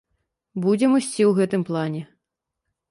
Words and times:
Будзем 0.63 0.91
ісці 1.01 1.23
ў 1.27 1.31
гэтым 1.41 1.61
плане. 1.69 2.01